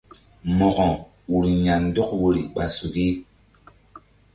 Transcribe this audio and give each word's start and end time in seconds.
Mo̧ko 0.57 0.87
ur 1.35 1.43
ya̧ 1.65 1.75
ndɔk 1.85 2.09
woyri 2.19 2.43
ɓa 2.55 2.63
suki. 2.75 3.07